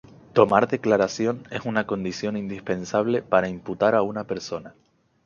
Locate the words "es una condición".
1.51-2.35